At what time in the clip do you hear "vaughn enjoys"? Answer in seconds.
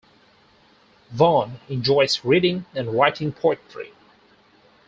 1.11-2.25